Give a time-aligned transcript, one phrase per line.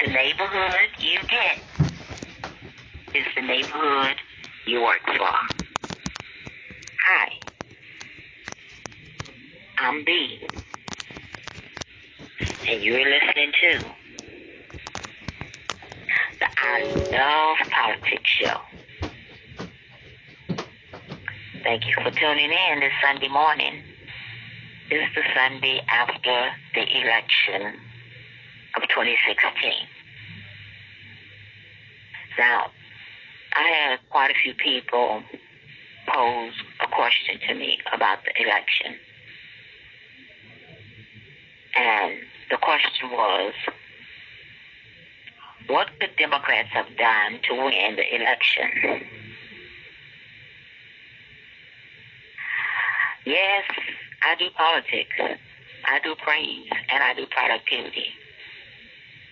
[0.00, 1.58] The neighborhood you get
[3.14, 4.16] is the neighborhood
[4.64, 5.34] you work for.
[7.04, 7.32] Hi,
[9.78, 10.38] I'm B,
[12.68, 13.80] and you're listening to
[16.38, 16.80] the I
[17.10, 18.58] Love Politics Show.
[21.64, 23.82] Thank you for tuning in this Sunday morning.
[24.90, 27.80] This is the Sunday after the election
[28.76, 29.87] of 2016.
[32.38, 32.70] Now,
[33.56, 35.22] I had quite a few people
[36.06, 38.94] pose a question to me about the election.
[41.76, 42.14] And
[42.50, 43.52] the question was,
[45.66, 49.02] what could Democrats have done to win the election?
[53.26, 53.64] Yes,
[54.22, 55.40] I do politics.
[55.84, 58.06] I do praise and I do productivity.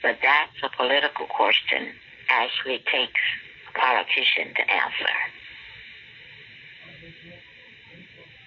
[0.03, 1.95] But that's a political question
[2.37, 3.21] actually takes
[3.75, 5.15] politician to answer.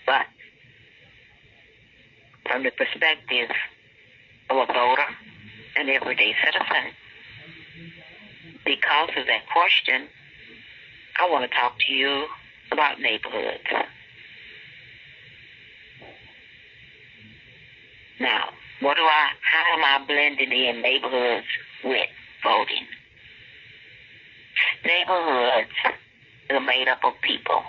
[0.05, 0.25] But
[2.47, 3.49] from the perspective
[4.49, 5.09] of a voter,
[5.77, 6.93] an everyday citizen,
[8.65, 10.07] because of that question,
[11.19, 12.25] I want to talk to you
[12.71, 13.63] about neighborhoods.
[18.19, 18.49] Now,
[18.81, 21.47] what do I, how am I blending in neighborhoods
[21.83, 22.09] with
[22.43, 22.85] voting?
[24.85, 25.69] Neighborhoods
[26.49, 27.61] are made up of people.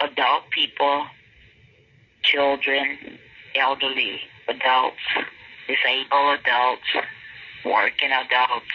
[0.00, 1.06] Adult people,
[2.22, 3.18] children,
[3.54, 4.96] elderly adults,
[5.66, 7.06] disabled adults,
[7.64, 8.66] working adults.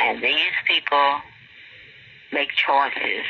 [0.00, 1.20] And these people
[2.32, 3.24] make choices.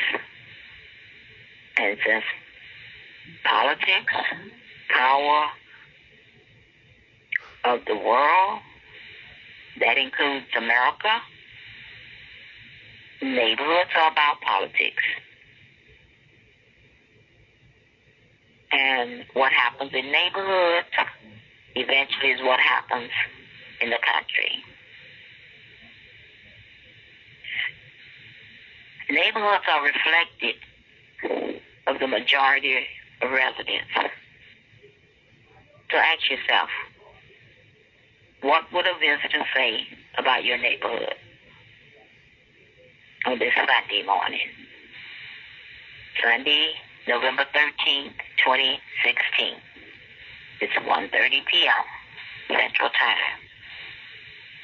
[1.77, 2.23] And since
[3.43, 4.13] politics,
[4.89, 5.47] power
[7.65, 8.59] of the world,
[9.79, 11.21] that includes America,
[13.21, 15.03] neighborhoods are about politics.
[18.71, 20.87] And what happens in neighborhoods
[21.75, 23.09] eventually is what happens
[23.81, 24.63] in the country.
[29.09, 30.55] Neighborhoods are reflected
[31.87, 32.85] of the majority
[33.21, 33.87] of residents.
[35.89, 36.69] So ask yourself,
[38.41, 39.87] what would a visitor say
[40.17, 41.15] about your neighborhood
[43.25, 44.47] on this Sunday morning?
[46.21, 46.73] Sunday,
[47.07, 49.53] November 13th, 2016.
[50.61, 51.11] It's 1.30
[51.45, 51.73] p.m.
[52.47, 53.39] Central Time.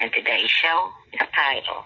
[0.01, 1.83] And today's show is titled,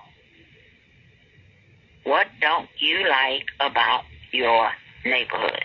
[2.04, 4.72] What Don't You Like About Your
[5.06, 5.64] Neighborhood?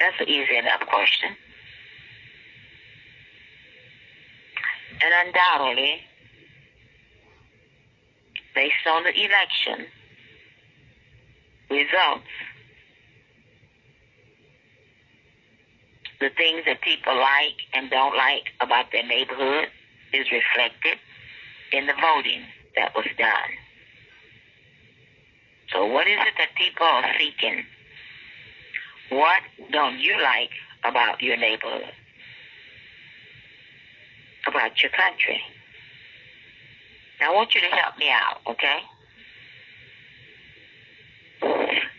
[0.00, 1.36] That's an easy enough question.
[5.04, 6.00] And undoubtedly,
[8.54, 9.86] based on the election
[11.68, 12.24] results,
[16.20, 19.68] the things that people like and don't like about their neighborhood
[20.14, 20.98] is reflected
[21.72, 22.40] in the voting
[22.76, 23.50] that was done.
[25.70, 27.62] So what is it that people are seeking?
[29.10, 30.50] What don't you like
[30.82, 31.92] about your neighborhood?
[34.46, 35.40] About your country?
[37.20, 38.78] Now, I want you to help me out, okay?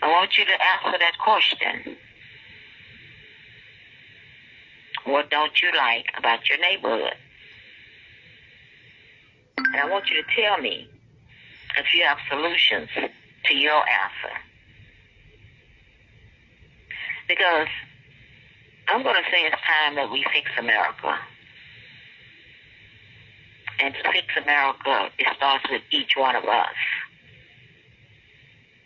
[0.02, 1.98] I want you to answer that question.
[5.06, 7.16] What don't you like about your neighborhood?
[9.58, 10.90] And I want you to tell me
[11.78, 12.90] if you have solutions
[13.46, 14.36] to your answer.
[17.28, 17.68] Because
[18.88, 21.18] I'm going to say it's time that we fix America.
[23.82, 26.76] And to fix America, it starts with each one of us.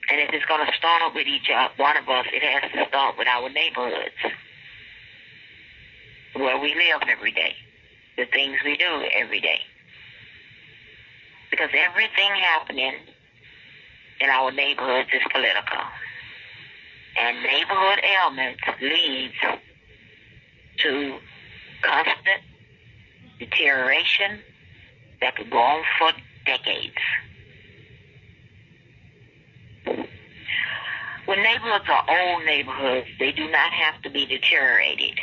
[0.10, 2.88] And if it's going to start with each uh, one of us, it has to
[2.88, 4.16] start with our neighborhoods,
[6.34, 7.56] where we live every day,
[8.18, 9.60] the things we do every day.
[11.52, 12.94] Because everything happening
[14.20, 15.84] in our neighborhoods is political.
[17.20, 19.34] And neighborhood ailments leads
[20.80, 21.18] to
[21.84, 22.42] constant
[23.40, 24.40] deterioration
[25.22, 26.12] that could go on for
[26.46, 26.96] decades.
[31.26, 35.20] When neighborhoods are old neighborhoods, they do not have to be deteriorated.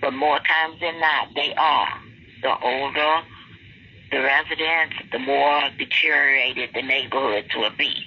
[0.00, 2.00] But more times than not, they are.
[2.42, 3.22] The older
[4.12, 8.06] the residents, the more deteriorated the neighborhoods will be.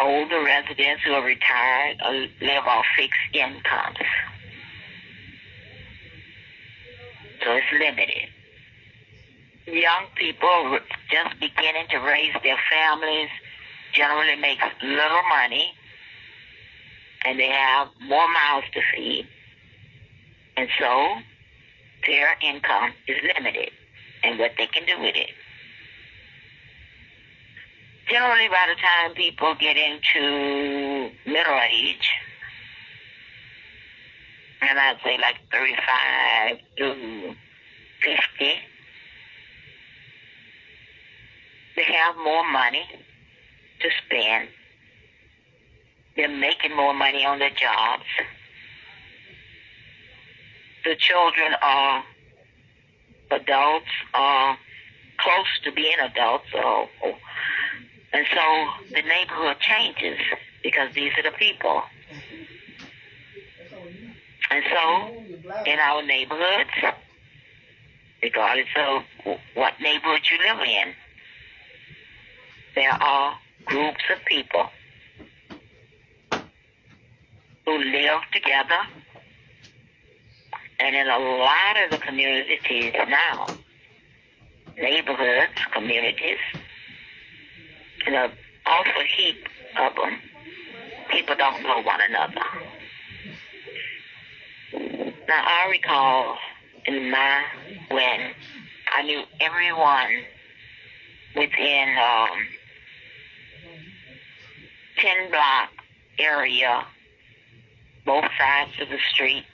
[0.00, 3.98] older residents who are retired or live off fixed incomes.
[7.42, 8.28] So it's limited.
[9.66, 10.78] Young people
[11.10, 13.28] just beginning to raise their families
[13.92, 15.72] generally make little money
[17.24, 19.26] and they have more mouths to feed.
[20.56, 21.16] And so
[22.06, 23.70] their income is limited
[24.22, 25.30] and what they can do with it.
[28.08, 32.10] Generally, by the time people get into middle age,
[34.62, 37.34] and I'd say like 35 to
[38.02, 38.54] 50,
[41.76, 42.84] they have more money
[43.80, 44.48] to spend.
[46.16, 48.04] They're making more money on their jobs.
[50.84, 52.04] The children are
[53.30, 54.58] adults, are
[55.18, 56.88] close to being adults, or,
[58.12, 60.18] and so the neighborhood changes
[60.62, 61.82] because these are the people.
[64.50, 66.70] And so, in our neighborhoods,
[68.22, 69.02] regardless of
[69.54, 70.94] what neighborhood you live in,
[72.74, 74.66] there are groups of people
[77.64, 78.80] who live together.
[80.80, 83.46] And in a lot of the communities now,
[84.76, 86.38] neighborhoods, communities,
[88.06, 88.32] in a
[88.66, 89.46] awful heap
[89.78, 90.18] of them,
[91.10, 92.69] people don't know one another.
[95.30, 96.36] Now I recall
[96.86, 97.44] in my
[97.88, 98.32] when
[98.96, 100.24] I knew everyone
[101.36, 102.30] within um,
[104.98, 105.70] ten block
[106.18, 106.84] area,
[108.04, 109.44] both sides of the street,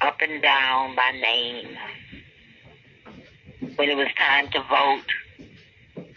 [0.00, 1.78] up and down by name.
[3.76, 6.08] When it was time to vote,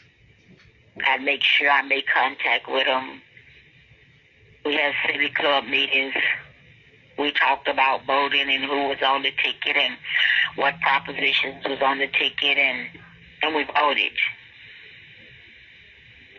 [1.05, 3.21] I'd make sure I made contact with them.
[4.65, 6.15] We had city club meetings.
[7.19, 9.97] We talked about voting and who was on the ticket and
[10.55, 12.87] what propositions was on the ticket and
[13.41, 14.11] and we voted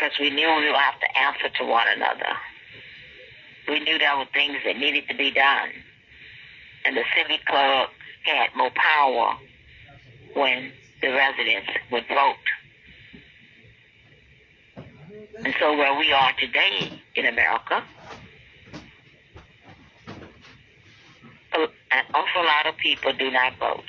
[0.01, 2.33] because we knew we would have to answer to one another.
[3.69, 5.69] We knew there were things that needed to be done.
[6.87, 7.91] And the civic club
[8.23, 9.37] had more power
[10.35, 10.73] when
[11.03, 12.37] the residents would vote.
[15.45, 17.83] And so where we are today in America,
[21.93, 23.85] an awful lot of people do not vote.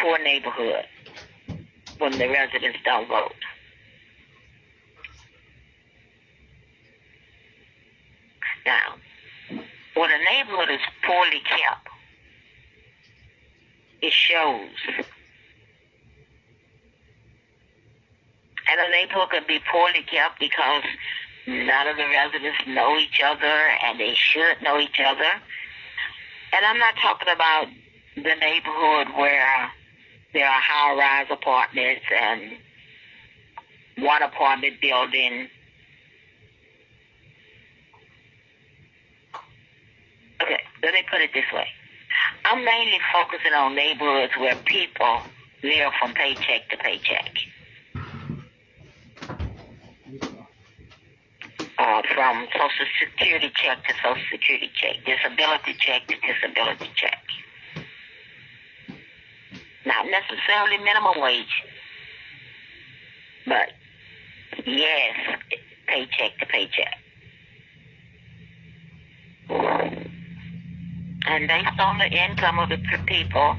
[0.00, 0.84] Poor neighborhood
[1.98, 3.32] when the residents don't vote.
[8.66, 8.94] Now,
[9.94, 11.88] when a neighborhood is poorly kept,
[14.02, 14.70] it shows.
[18.70, 20.84] And a neighborhood can be poorly kept because
[21.46, 23.46] none of the residents know each other
[23.84, 25.40] and they should know each other.
[26.54, 27.66] And I'm not talking about
[28.14, 29.70] the neighborhood where
[30.32, 32.52] there are high rise apartments and
[33.98, 35.48] one apartment building
[40.42, 41.66] Okay, let me put it this way.
[42.44, 45.20] I'm mainly focusing on neighborhoods where people
[45.62, 47.32] live from paycheck to paycheck.
[51.84, 57.18] Uh, from Social Security check to Social Security check, disability check to disability check.
[59.84, 61.62] Not necessarily minimum wage,
[63.46, 63.68] but
[64.64, 65.14] yes,
[65.86, 66.96] paycheck to paycheck.
[71.26, 73.56] And based on the income of the people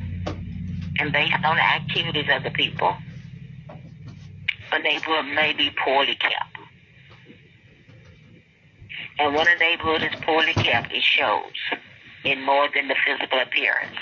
[0.99, 2.95] and based on the activities of the people,
[4.71, 6.44] a neighborhood may be poorly kept.
[9.17, 11.53] And when a neighborhood is poorly kept, it shows
[12.23, 13.97] in more than the physical appearance.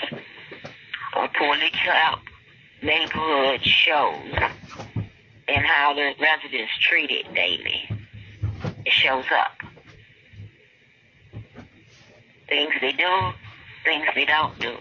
[1.16, 2.22] A poorly kept
[2.82, 4.32] neighborhood shows
[5.46, 7.88] in how the residents treat it daily.
[8.84, 9.52] It shows up.
[12.48, 13.32] Things they do,
[13.84, 14.76] things they don't do.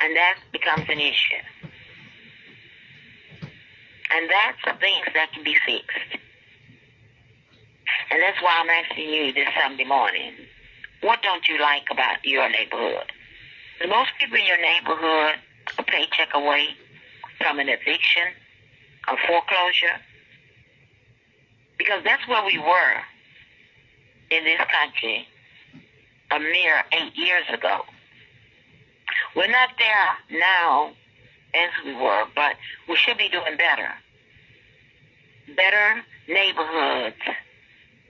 [0.00, 1.57] And that becomes an issue.
[4.18, 6.18] And that's the things that can be fixed.
[8.10, 10.32] And that's why I'm asking you this Sunday morning.
[11.02, 13.12] What don't you like about your neighborhood?
[13.88, 15.36] Most people in your neighborhood
[15.78, 16.66] a paycheck away
[17.40, 18.24] from an eviction,
[19.06, 20.02] a foreclosure,
[21.78, 22.94] because that's where we were
[24.32, 25.28] in this country
[26.32, 27.82] a mere eight years ago.
[29.36, 30.90] We're not there now
[31.54, 32.56] as we were, but
[32.88, 33.92] we should be doing better.
[35.56, 37.16] Better neighborhoods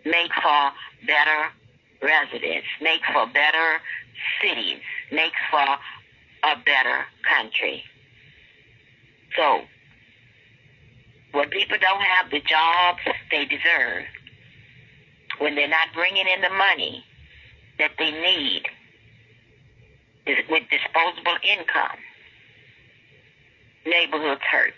[0.05, 0.73] make for
[1.07, 1.53] better
[2.03, 3.79] residents, make for better
[4.43, 4.81] cities,
[5.13, 5.61] make for
[6.45, 7.85] a better country.
[9.37, 9.61] So,
[11.33, 14.05] when people don't have the jobs they deserve,
[15.39, 17.05] when they're not bringing in the money
[17.79, 18.63] that they need
[20.27, 21.99] with disposable income,
[23.87, 24.75] neighborhoods hurt.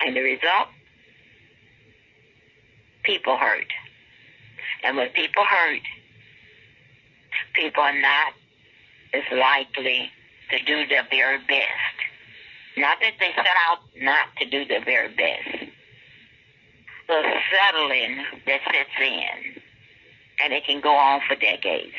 [0.00, 0.68] And the result?
[3.04, 3.66] People hurt.
[4.82, 5.80] And when people hurt,
[7.54, 8.32] people are not
[9.12, 10.10] as likely
[10.50, 11.96] to do their very best.
[12.76, 15.70] Not that they set out not to do their very best.
[17.06, 19.62] The settling that sets in,
[20.42, 21.94] and it can go on for decades.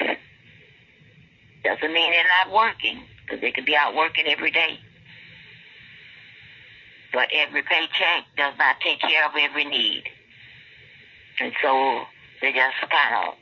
[1.64, 4.80] Doesn't mean they're not working, because they could be out working every day.
[7.14, 10.04] But every paycheck does not take care of every need.
[11.40, 12.04] And so
[12.42, 13.36] they just kind of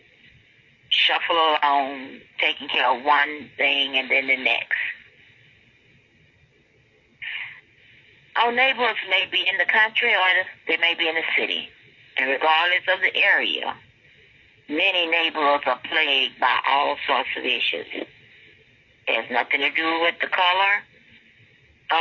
[0.89, 4.77] shuffle along, taking care of one thing and then the next.
[8.35, 10.19] Our neighbors may be in the country or
[10.67, 11.69] they may be in the city.
[12.17, 13.75] And regardless of the area,
[14.69, 17.85] many neighborhoods are plagued by all sorts of issues.
[17.93, 20.83] It has nothing to do with the color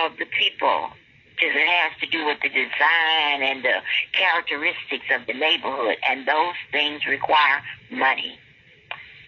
[0.04, 0.90] of the people.
[1.34, 3.80] Because it has to do with the design and the
[4.12, 5.96] characteristics of the neighborhood.
[6.08, 8.38] And those things require money.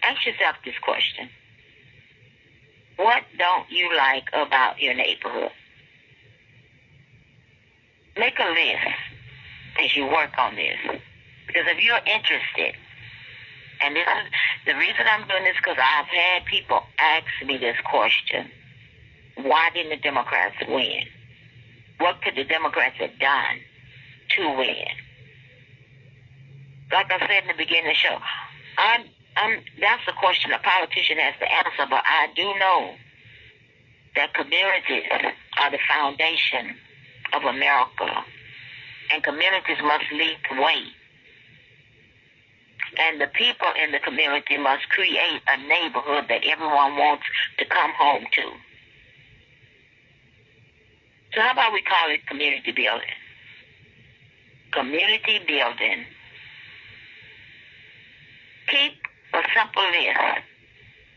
[0.03, 1.29] Ask yourself this question.
[2.95, 5.51] What don't you like about your neighborhood?
[8.17, 8.95] make a list
[9.83, 10.77] as you work on this.
[11.47, 12.75] Because if you're interested,
[13.83, 17.75] and this is the reason I'm doing this because I've had people ask me this
[17.89, 18.49] question.
[19.35, 21.03] Why didn't the Democrats win?
[21.99, 23.57] What could the Democrats have done
[24.37, 24.87] to win?
[26.91, 28.17] Like I said in the beginning of the show,
[28.77, 29.05] I'm,
[29.37, 32.95] I'm, that's a question a politician has to answer, but I do know
[34.15, 35.03] that communities
[35.59, 36.75] are the foundation
[37.33, 38.23] of America,
[39.13, 40.83] and communities must lead the way.
[42.97, 47.23] And the people in the community must create a neighborhood that everyone wants
[47.57, 48.51] to come home to.
[51.35, 53.07] So how about we call it community building?
[54.71, 56.05] Community building.
[58.69, 58.93] Keep
[59.33, 60.17] a simple list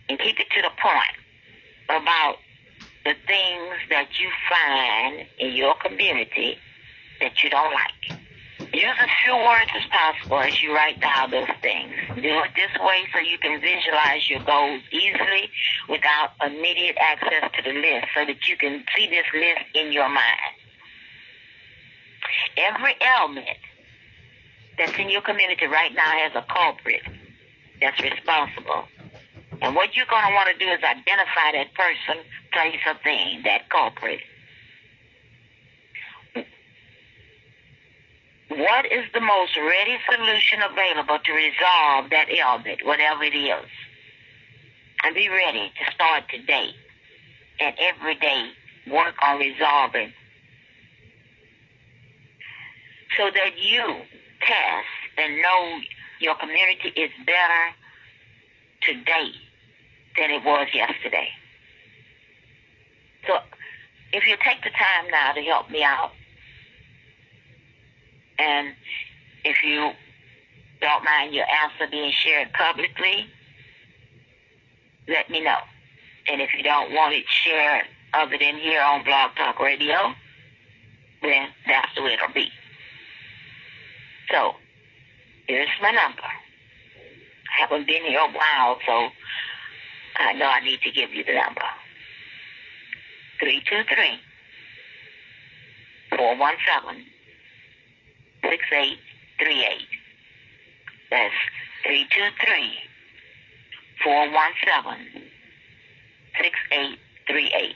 [0.08, 1.16] and keep it to the point
[1.88, 2.38] about
[3.04, 6.58] the things that you find in your community
[7.20, 8.27] that you don't like.
[8.72, 11.92] Use as few words as possible as you write down those things.
[12.16, 15.48] Do it this way so you can visualize your goals easily
[15.88, 20.08] without immediate access to the list so that you can see this list in your
[20.08, 20.54] mind.
[22.56, 23.58] Every element
[24.76, 27.02] that's in your community right now has a culprit
[27.80, 28.84] that's responsible.
[29.62, 32.22] And what you're going to want to do is identify that person,
[32.52, 34.20] place, or thing, that culprit.
[38.48, 43.68] What is the most ready solution available to resolve that ailment, whatever it is?
[45.04, 46.70] And be ready to start today
[47.60, 48.50] and every day
[48.90, 50.12] work on resolving
[53.16, 53.84] so that you
[54.40, 55.78] test and know
[56.20, 57.74] your community is better
[58.82, 59.30] today
[60.16, 61.28] than it was yesterday.
[63.26, 63.38] So
[64.12, 66.12] if you take the time now to help me out,
[68.38, 68.74] and
[69.44, 69.90] if you
[70.80, 73.26] don't mind your answer being shared publicly,
[75.08, 75.58] let me know.
[76.30, 80.12] And if you don't want it shared other than here on Blog Talk Radio,
[81.22, 82.48] then that's the way it'll be.
[84.30, 84.52] So,
[85.46, 86.22] here's my number.
[86.22, 89.08] I haven't been here a while, so
[90.16, 91.62] I know I need to give you the number.
[93.40, 94.20] 323
[96.10, 97.17] 417
[98.42, 99.86] 6838.
[101.10, 101.34] That's
[101.84, 102.88] 323
[104.04, 105.30] 417
[106.40, 107.74] 6838.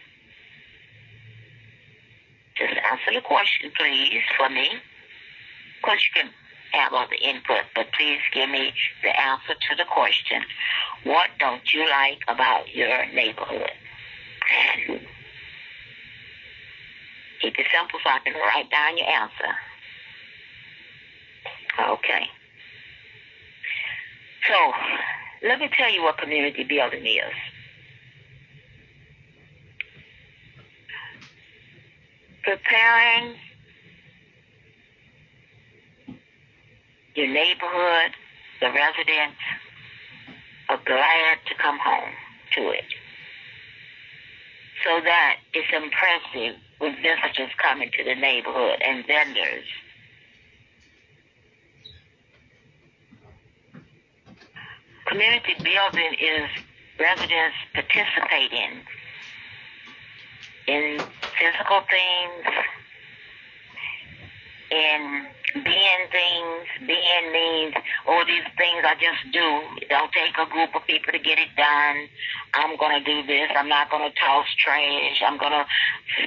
[2.56, 4.68] Just answer the question, please, for me.
[4.68, 6.30] Of course, you can
[6.72, 10.42] have other input, but please give me the answer to the question.
[11.04, 13.72] What don't you like about your neighborhood?
[17.40, 19.56] Keep it simple so I can write down your answer.
[21.92, 22.26] Okay.
[24.48, 24.72] So,
[25.46, 27.32] let me tell you what community building is.
[32.42, 33.36] preparing
[37.14, 38.12] your neighborhood,
[38.60, 39.38] the residents
[40.68, 42.12] are glad to come home
[42.54, 42.84] to it.
[44.84, 49.66] So that it's impressive when visitors come into the neighborhood and vendors.
[55.12, 56.48] Community building is
[56.98, 58.80] residents participating
[60.66, 61.04] in
[61.36, 62.56] physical things,
[64.70, 67.74] in being things, being means,
[68.08, 69.60] all these things I just do.
[69.82, 72.08] It don't take a group of people to get it done.
[72.54, 73.50] I'm gonna do this.
[73.54, 75.22] I'm not gonna toss trash.
[75.28, 75.66] I'm gonna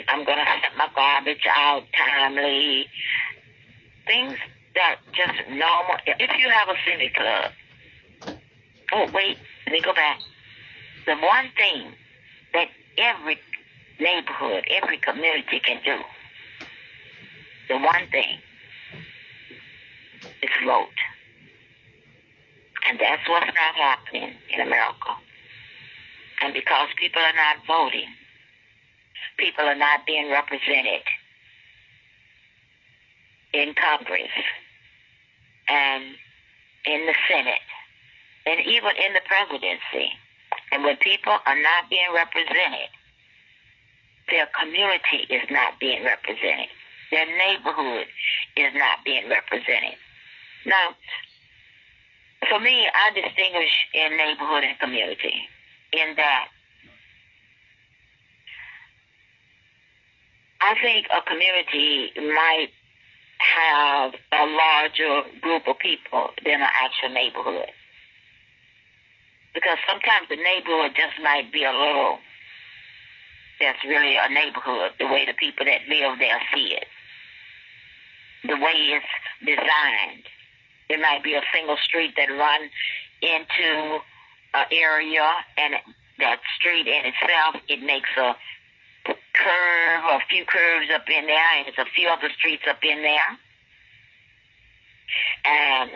[0.09, 2.85] I'm gonna set my garbage out timely.
[4.05, 4.37] Things
[4.75, 5.97] that just normal.
[6.05, 7.51] If you have a civic club,
[9.13, 10.19] wait, let me go back.
[11.05, 11.91] The one thing
[12.53, 13.39] that every
[13.99, 15.97] neighborhood, every community can do.
[17.69, 18.39] The one thing
[20.41, 20.87] is vote.
[22.87, 25.15] And that's what's not happening in America.
[26.41, 28.09] And because people are not voting,
[29.37, 31.01] people are not being represented
[33.53, 34.29] in Congress
[35.67, 36.03] and
[36.85, 37.64] in the Senate
[38.45, 40.11] and even in the presidency.
[40.71, 42.89] And when people are not being represented,
[44.29, 46.69] their community is not being represented.
[47.11, 48.07] Their neighborhood
[48.57, 49.97] is not being represented.
[50.65, 50.95] Now,
[52.49, 55.47] for me, I distinguish in neighborhood and community
[55.93, 56.47] in that
[60.61, 62.69] I think a community might
[63.37, 67.69] have a larger group of people than an actual neighborhood.
[69.55, 72.19] Because sometimes the neighborhood just might be a little,
[73.59, 76.85] that's really a neighborhood, the way the people that live there see it,
[78.43, 79.05] the way it's
[79.39, 80.27] designed.
[80.89, 82.69] There might be a single street that run
[83.21, 83.99] into
[84.53, 85.25] an area,
[85.57, 85.75] and
[86.19, 88.35] that street in itself, it makes a
[89.07, 93.01] curve, a few curves up in there, and there's a few other streets up in
[93.01, 93.39] there.
[95.45, 95.91] And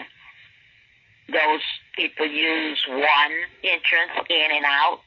[1.28, 1.62] those
[2.00, 5.00] people use one entrance in and out,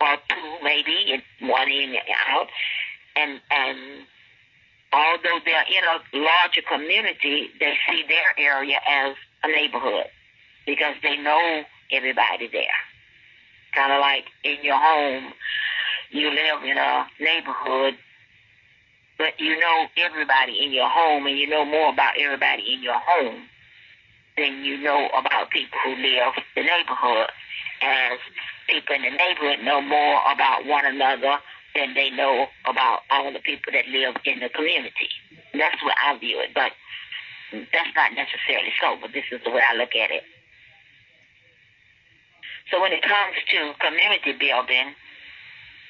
[0.00, 2.46] or two maybe, one in and out,
[3.16, 4.06] and and
[4.92, 10.06] although they're in a larger community, they see their area as a neighborhood
[10.66, 12.80] because they know everybody there.
[13.74, 15.32] Kind of like in your home,
[16.10, 17.94] you live in a neighborhood,
[19.18, 23.00] but you know everybody in your home and you know more about everybody in your
[23.04, 23.48] home
[24.36, 27.30] than you know about people who live the neighborhood.
[27.82, 28.18] As
[28.68, 31.38] people in the neighborhood know more about one another
[31.74, 35.08] than they know about all the people that live in the community.
[35.52, 36.72] That's what I view it, but
[37.52, 40.24] that's not necessarily so, but this is the way I look at it.
[42.70, 44.96] So when it comes to community building,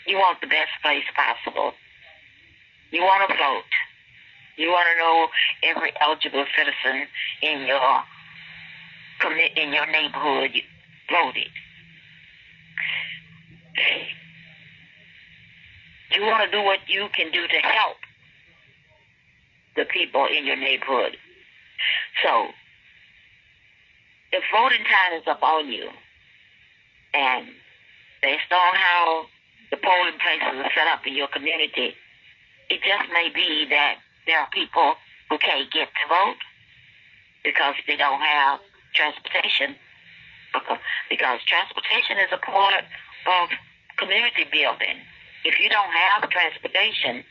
[0.06, 1.72] you want the best place possible.
[2.90, 3.72] You want to vote.
[4.56, 5.28] You want to know
[5.62, 7.06] every eligible citizen
[7.42, 8.02] in your
[9.56, 10.50] in your neighborhood
[11.10, 11.50] voted.
[16.14, 17.96] You want to do what you can do to help
[19.76, 21.16] the people in your neighborhood.
[22.22, 22.48] So,
[24.32, 25.88] if voting time is up on you,
[27.12, 27.46] and
[28.22, 29.26] based on how
[29.70, 31.94] the polling places are set up in your community,
[32.70, 34.94] it just may be that there are people
[35.28, 36.40] who can't get to vote
[37.44, 38.60] because they don't have
[38.96, 39.76] transportation.
[41.10, 42.80] Because transportation is a part
[43.28, 43.48] of
[43.98, 44.96] community building.
[45.44, 47.22] If you don't have transportation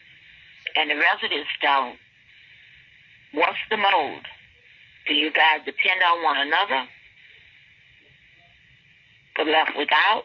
[0.77, 1.97] and the residents don't,
[3.33, 4.29] what's the mode?
[5.07, 6.87] Do you guys depend on one another?
[9.35, 10.23] For left without?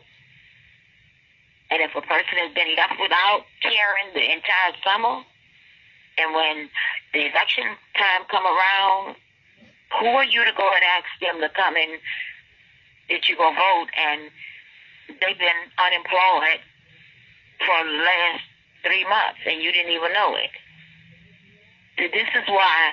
[1.70, 5.22] And if a person has been left without caring the entire summer,
[6.18, 6.68] and when
[7.14, 7.64] the election
[7.96, 9.16] time come around,
[9.98, 11.98] who are you to go and ask them to come and
[13.08, 13.88] that you gonna vote?
[13.98, 14.30] And
[15.08, 16.60] they've been unemployed
[17.58, 18.44] for the last
[18.82, 20.50] three months and you didn't even know it.
[21.98, 22.92] This is why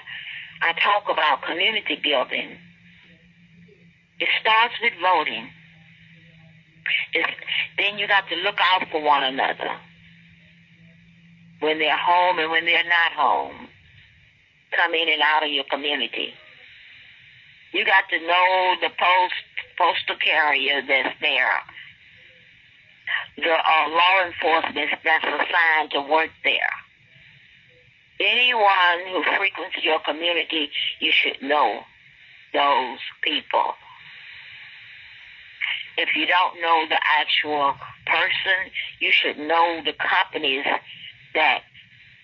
[0.62, 2.58] I talk about community building.
[4.20, 5.50] It starts with voting.
[7.14, 7.30] It's,
[7.78, 9.72] then you got to look out for one another
[11.60, 13.68] when they're home and when they're not home.
[14.76, 16.34] Come in and out of your community.
[17.74, 19.34] You got to know the post
[19.78, 21.62] postal carrier that's there
[23.38, 26.74] the uh, law enforcement that's assigned to work there.
[28.20, 31.82] anyone who frequents your community, you should know
[32.54, 33.74] those people.
[35.98, 37.76] If you don't know the actual
[38.06, 40.66] person, you should know the companies
[41.34, 41.62] that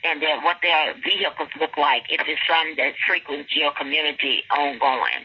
[0.04, 5.24] and then what their vehicles look like if it's some that frequents your community ongoing.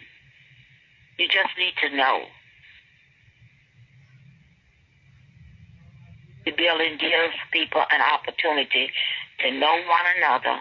[1.19, 2.23] You just need to know.
[6.45, 8.91] The building gives people an opportunity
[9.41, 10.61] to know one another,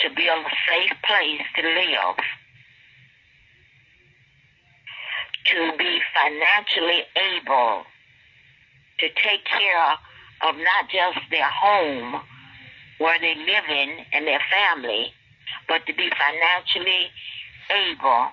[0.00, 2.18] to build a safe place to live,
[5.46, 7.84] to be financially able
[8.98, 9.92] to take care
[10.42, 12.20] of not just their home
[12.98, 15.12] where they live in and their family,
[15.68, 17.10] but to be financially
[17.70, 18.28] able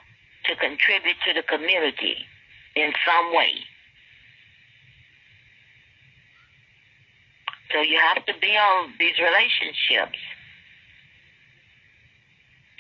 [0.46, 2.18] to contribute to the community
[2.76, 3.54] in some way.
[7.72, 10.20] So you have to build these relationships.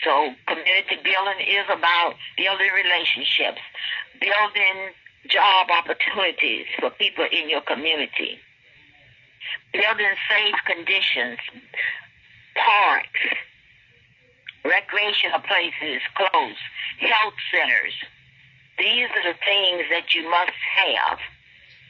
[0.04, 3.62] So community building is about building relationships,
[4.22, 4.94] building
[5.28, 8.38] job opportunities for people in your community,
[9.74, 11.40] building safe conditions,
[12.56, 13.24] parks,
[14.64, 16.60] recreational places, close,
[17.00, 17.94] health centers.
[18.78, 21.20] These are the things that you must have.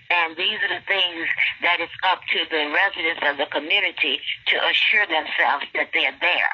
[0.10, 1.26] And these are the things
[1.64, 6.54] that it's up to the residents of the community to assure themselves that they're there.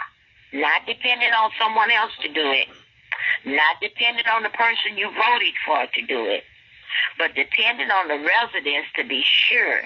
[0.53, 2.67] Not dependent on someone else to do it.
[3.43, 6.43] Not dependent on the person you voted for to do it.
[7.17, 9.83] But dependent on the residents to be sure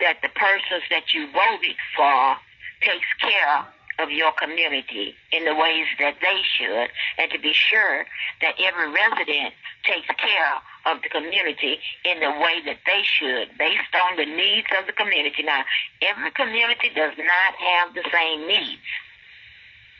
[0.00, 2.36] that the persons that you voted for
[2.80, 3.66] takes care
[3.98, 8.06] of your community in the ways that they should, and to be sure
[8.40, 9.52] that every resident
[9.82, 10.54] takes care
[10.86, 14.92] of the community in the way that they should, based on the needs of the
[14.92, 15.42] community.
[15.42, 15.64] Now,
[16.00, 18.86] every community does not have the same needs.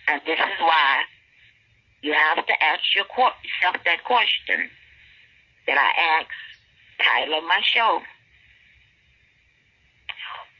[0.06, 1.02] And this is why
[2.02, 4.70] you have to ask yourself that question
[5.66, 6.30] that I asked
[7.02, 8.00] title of my show.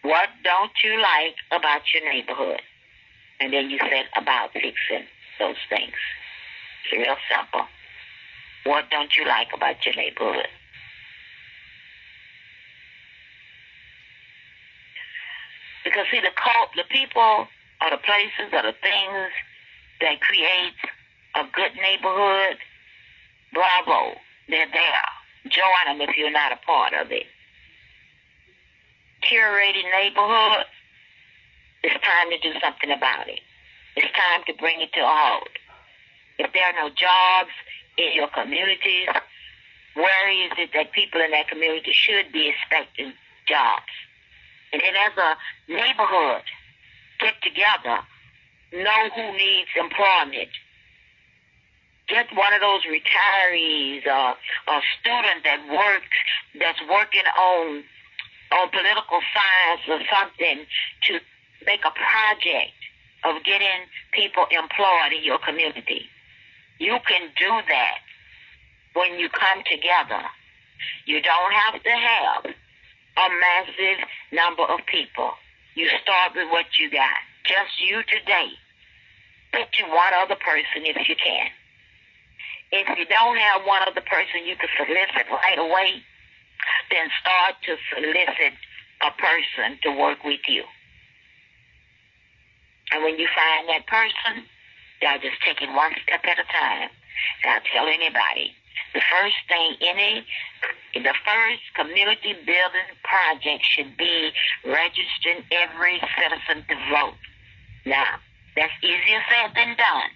[0.03, 2.63] What don't you like about your neighborhood?
[3.41, 5.07] And then you said about fixing
[5.39, 5.95] those things.
[6.85, 7.67] It's real simple.
[8.65, 10.49] What don't you like about your neighborhood?
[15.85, 17.49] Because see, the cult, the people,
[17.81, 19.31] or the places, or the things
[20.01, 20.77] that create
[21.35, 22.59] a good neighborhood,
[23.53, 25.09] bravo, they're there.
[25.49, 27.27] Join them if you're not a part of it.
[29.29, 30.65] Curating neighborhood,
[31.83, 33.41] it's time to do something about it.
[33.95, 35.49] It's time to bring it to a halt.
[36.39, 37.53] If there are no jobs
[37.99, 39.09] in your communities,
[39.95, 43.13] where is it that people in that community should be expecting
[43.47, 43.93] jobs?
[44.73, 45.37] And then as a
[45.69, 46.43] neighborhood,
[47.21, 48.01] get together,
[48.73, 50.49] know who needs employment.
[52.09, 54.37] Get one of those retirees or
[54.73, 56.17] a student that works,
[56.59, 57.85] that's working on
[58.53, 60.65] on political science or something
[61.07, 61.21] to
[61.67, 62.79] make a project
[63.25, 66.07] of getting people employed in your community.
[66.79, 67.99] You can do that
[68.95, 70.23] when you come together.
[71.07, 73.99] You don't have to have a massive
[74.33, 75.33] number of people.
[75.75, 77.19] You start with what you got.
[77.45, 78.55] Just you today.
[79.53, 81.49] Pick you one other person if you can.
[82.71, 86.05] If you don't have one other person you can solicit right away,
[86.91, 88.55] then start to solicit
[89.03, 90.65] a person to work with you.
[92.93, 94.45] And when you find that person,
[95.03, 96.91] y'all just take it one step at a time.
[97.45, 98.55] And I'll tell anybody,
[98.95, 100.25] the first thing any,
[100.95, 104.33] the first community building project should be
[104.65, 107.19] registering every citizen to vote.
[107.85, 108.19] Now,
[108.57, 110.11] that's easier said than done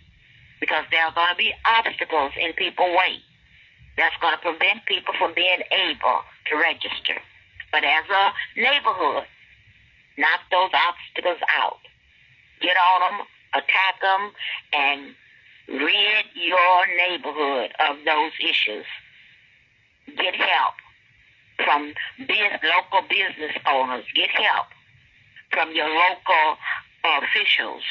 [0.61, 3.20] because there are going to be obstacles in people's way.
[3.96, 7.20] That's going to prevent people from being able to register.
[7.70, 9.24] But as a neighborhood,
[10.16, 11.78] knock those obstacles out
[12.62, 14.31] get on them, attack them,
[14.72, 15.00] and
[15.68, 18.87] rid your neighborhood of those issues.
[20.16, 20.74] Get help
[21.64, 24.05] from biz, local business owners.
[24.14, 24.66] Get help
[25.50, 26.57] from your local
[27.05, 27.83] officials,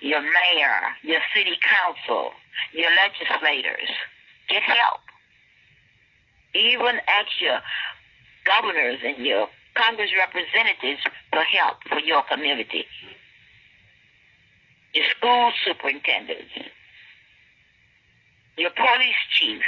[0.00, 2.30] your mayor, your city council,
[2.72, 3.90] your legislators.
[4.48, 5.00] Get help.
[6.54, 7.60] Even ask your
[8.44, 12.84] governors and your Congress representatives for help for your community
[14.94, 16.52] your school superintendents,
[18.56, 19.62] your police chief.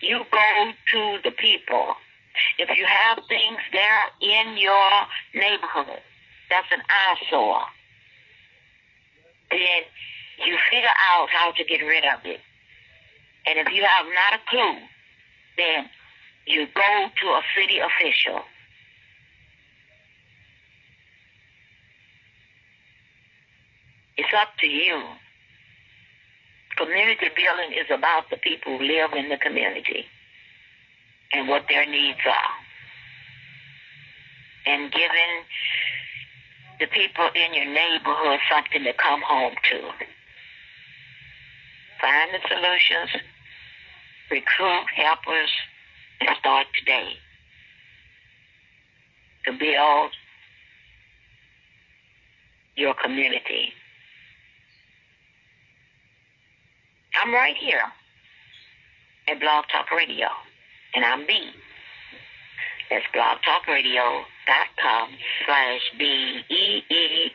[0.00, 1.94] You go to the people.
[2.58, 4.90] If you have things there in your
[5.34, 6.02] neighborhood,
[6.50, 7.62] that's an eyesore.
[9.50, 9.82] then
[10.44, 12.40] you figure out how to get rid of it.
[13.46, 14.78] And if you have not a clue,
[15.56, 15.88] then
[16.46, 18.42] you go to a city official.
[24.16, 25.02] It's up to you.
[26.76, 30.06] Community building is about the people who live in the community
[31.32, 32.54] and what their needs are.
[34.66, 35.44] And giving
[36.80, 39.80] the people in your neighborhood something to come home to.
[42.00, 43.22] Find the solutions,
[44.30, 45.50] recruit helpers,
[46.20, 47.12] and start today
[49.46, 50.10] to build
[52.76, 53.72] your community.
[57.22, 57.82] I'm right here
[59.28, 60.28] at Blog Talk Radio,
[60.94, 61.50] and I'm B.
[62.90, 65.08] That's blogtalkradio.com
[65.46, 67.34] slash B-E-E-F-1.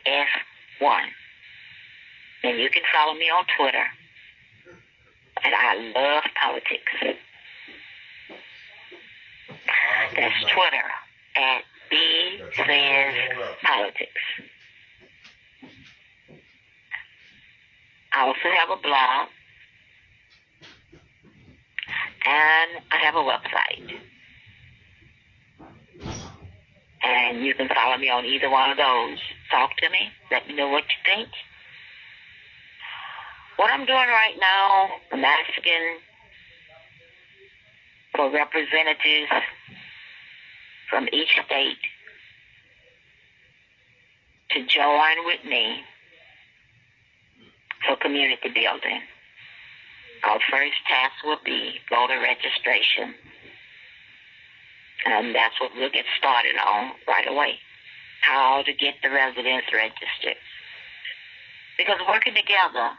[2.42, 3.84] And you can follow me on Twitter.
[5.42, 6.92] And I love politics.
[10.16, 10.86] That's Twitter
[11.36, 13.14] at B says
[13.62, 14.22] politics.
[18.12, 19.28] I also have a blog
[22.26, 23.98] and I have a website.
[27.02, 29.18] And you can follow me on either one of those.
[29.50, 30.10] Talk to me.
[30.30, 31.28] Let me know what you think.
[33.56, 35.98] What I'm doing right now, I'm asking
[38.14, 39.30] for representatives
[40.90, 41.78] from each state
[44.50, 45.82] to join with me
[47.86, 49.00] for community building.
[50.24, 53.14] Our first task will be voter registration.
[55.06, 57.58] And that's what we'll get started on right away.
[58.22, 60.36] How to get the residents registered.
[61.78, 62.90] Because working together,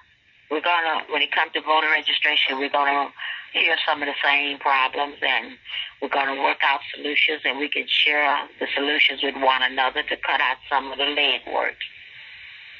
[0.51, 3.09] we're gonna, when it comes to voter registration, we're gonna
[3.53, 5.55] hear some of the same problems and
[6.01, 10.15] we're gonna work out solutions and we can share the solutions with one another to
[10.17, 11.79] cut out some of the legwork.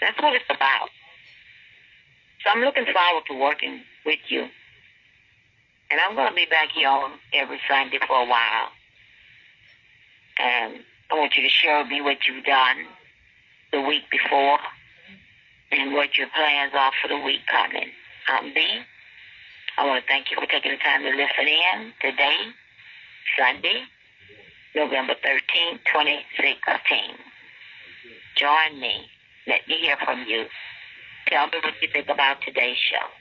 [0.01, 0.89] That's what it's about.
[2.43, 4.47] So I'm looking forward to working with you.
[5.91, 8.69] And I'm to be back here on every Sunday for a while.
[10.39, 10.79] And
[11.09, 12.85] I want you to share with me what you've done
[13.71, 14.57] the week before
[15.71, 17.89] and what your plans are for the week coming.
[18.27, 18.65] I'm B.
[19.77, 22.37] I want to thank you for taking the time to listen in today,
[23.37, 23.83] Sunday,
[24.75, 26.99] November 13, 2016.
[28.35, 29.07] Join me.
[29.47, 30.45] Let me hear from you.
[31.27, 33.20] Tell me what you think about today's show.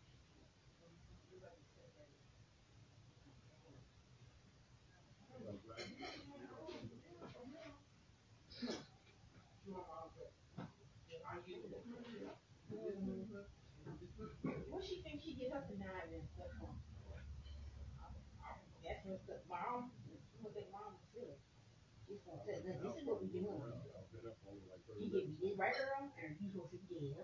[14.69, 16.75] What she think she get her conniving stuff from?
[18.81, 19.91] That's what the mom,
[20.41, 21.37] what the mom said.
[22.11, 23.61] Gonna say, this is what we doing.
[24.99, 27.15] You give me this right, Earl, and you supposed to give.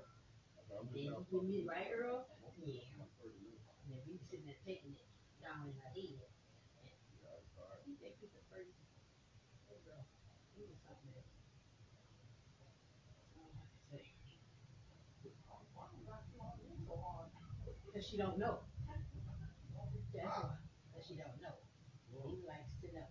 [0.67, 2.88] Then you give me the right, yeah.
[2.91, 5.08] And then we sitting there taking it
[5.43, 6.27] down in our head.
[7.88, 8.75] You think it's a first?
[9.71, 10.03] Hey, girl,
[10.60, 11.32] you was something else.
[13.32, 14.03] I don't have to say.
[17.93, 18.59] Cause she don't know.
[20.13, 20.55] That's why,
[20.95, 21.55] cause she don't know.
[22.25, 23.07] He likes to know.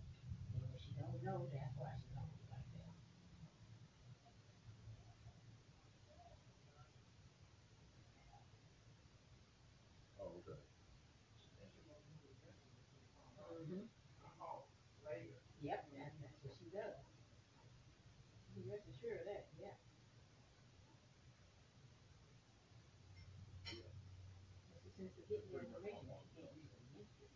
[0.56, 2.96] And when she don't know, that's why she don't like that.
[10.18, 10.58] Oh, okay.
[13.68, 13.88] Mhm.
[15.62, 16.96] Yep, that's, that's what she does.
[18.56, 19.74] You rest assured of that, yeah.
[25.28, 27.26] getting their information, but you can't use it against you.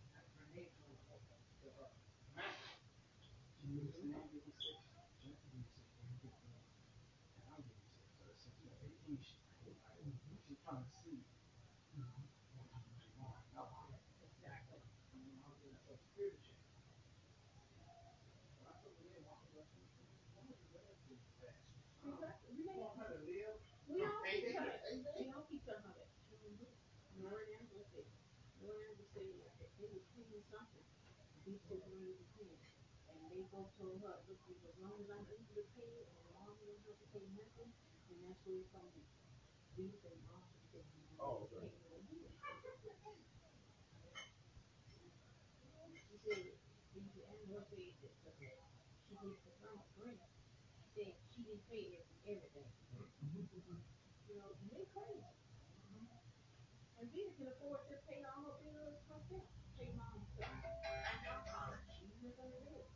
[14.32, 14.80] Exactly.
[22.04, 22.50] Exactly.
[22.56, 22.78] We don't,
[23.88, 26.08] we don't keep telling, we don't keep telling her that.
[26.28, 26.74] She don't do it.
[27.30, 28.10] Nora and Angela said,
[28.58, 30.82] Nora and Angela said that they was cleaning something.
[31.46, 32.58] These two wanted to clean.
[33.06, 36.26] And they both told her, look, as long as I'm able to pay it, and
[36.34, 37.70] mom don't oh, have to pay nothing,
[38.10, 39.06] then that's where it's gonna be.
[39.78, 41.70] We said, mom, she said, you Oh, okay.
[41.70, 42.34] pay no bill.
[46.10, 46.58] She said,
[46.98, 48.58] these, Angela said that, that
[49.06, 50.34] she did the summer grant.
[50.82, 52.74] She said she didn't pay every, everything.
[52.98, 53.78] Mm-hmm.
[54.26, 55.39] You know, and they crazy.
[57.00, 59.48] And Vita can afford to pay all her bills herself,
[59.80, 60.52] pay mom's stuff.
[61.96, 62.92] She's not gonna do it.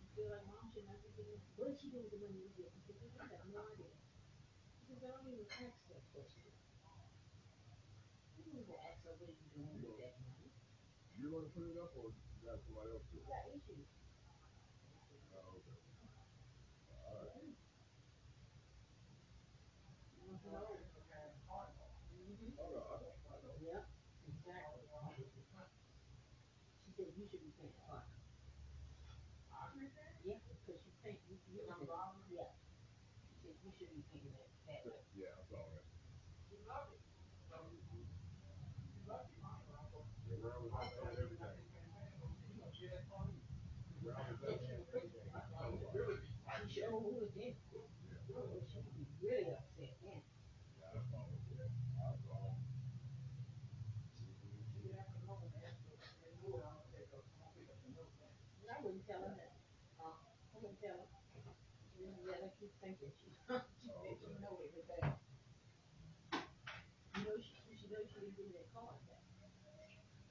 [0.00, 2.40] She feel like mom should not be getting, what is she doing with the money
[2.40, 2.72] we get?
[2.88, 3.92] Said, I have no idea.
[4.88, 6.48] She said, I don't even ask that question.
[8.32, 10.48] You don't even ask her what you doing with that money.
[11.20, 13.28] You're gonna put it up or you got somebody else do You it?
[13.28, 13.88] got issues.
[15.36, 15.76] Oh, okay.
[16.96, 17.52] All right.
[20.16, 20.68] You want to know?
[22.16, 22.52] Mhm.
[22.58, 23.60] Oh, no, I don't, I don't.
[23.62, 23.84] Yep,
[24.28, 24.84] exactly.
[26.84, 28.04] She said, you should be paying part.
[30.24, 31.60] Yeah, because you think, you, you,
[32.30, 32.50] yeah.
[33.76, 35.04] She said, be paying that, that way.
[35.12, 35.84] Yeah, I saw that.
[40.24, 41.60] Yeah, Brown was out there and everything.
[44.00, 45.28] Brown was out there and everything.
[45.28, 46.24] I saw it.
[46.72, 47.52] She sure would, then.
[47.52, 47.84] Yeah.
[48.64, 50.24] She'd be really upset, then.
[50.80, 51.44] Yeah, I saw it.
[51.52, 51.68] Yeah,
[52.00, 52.56] I saw it.
[58.56, 59.52] And I wouldn't tell her that.
[60.00, 61.12] Uh, I wouldn't tell her.
[62.66, 65.06] Her keep thinking she, she thinks she know everything.
[67.14, 69.22] You know, she, she knows she didn't give me that card back.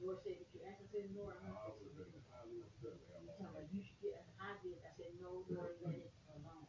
[0.03, 1.79] Laura said, if you ask her, said, Laura, I'm I not.
[1.79, 4.83] would have been highly upset if they had Tell her, you should get, I did,
[4.83, 6.67] I said, no, Laura, let it alone.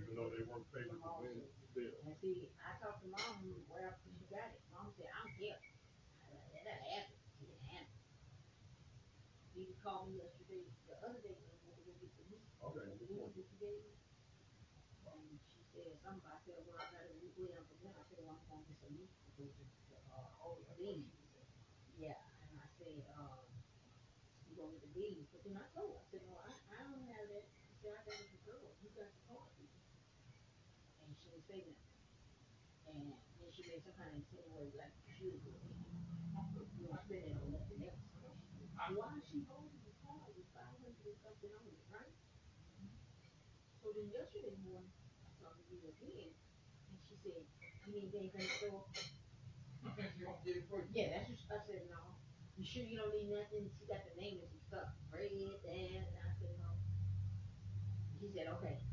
[0.00, 0.80] Even though they weren't to
[1.20, 1.36] win
[1.68, 1.92] still.
[2.08, 4.64] And see, I talked to mom right after she got it.
[4.72, 5.60] Mom said, I'm here.
[6.24, 6.32] I
[6.64, 7.20] that happen.
[7.36, 8.00] She didn't have it.
[9.52, 12.48] He called me yesterday, the other day, when we were gonna get the lease.
[12.64, 13.93] Okay, The lease that you gave me.
[15.74, 16.14] She said I
[16.46, 16.86] said, I.
[16.86, 20.30] I said, I'm going to some to to, the, uh.
[21.98, 26.06] Yeah, and I said, you gonna get the lease, but then I told her, I
[26.14, 27.50] said, no, I, I don't have that.
[27.66, 28.54] She said, I got it for.
[28.86, 29.50] You got the card.
[31.02, 31.74] And she didn't.
[32.86, 35.58] And then she made some kind of insinuation like go get.
[36.78, 37.98] You don't spend it on nothing else.
[38.94, 42.14] Why is she holding the card with five hundred and something on it, right?
[43.82, 44.93] So then yesterday morning,
[45.74, 46.30] I talked to and
[47.10, 47.42] she said,
[47.86, 48.86] you mean they ain't gonna go?
[50.94, 52.14] Yeah, that's what, I said, no.
[52.54, 53.66] You sure you don't need nothing?
[53.74, 56.78] She got the name and some stuff, bread, that, and I said, no.
[58.22, 58.86] She said, okay.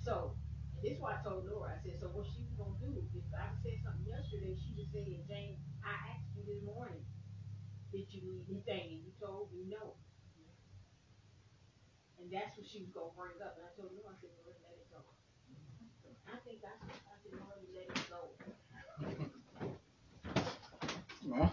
[0.00, 0.40] So,
[0.80, 3.28] this is why I told Laura, I said, so what she was gonna do, if
[3.36, 7.04] I said something yesterday, she would say, Jane, I asked you this morning,
[7.92, 10.00] did you need anything, and you told me no.
[12.18, 14.71] And that's what she was gonna bring up, and I told Laura, I said, Laura,
[21.26, 21.52] Well,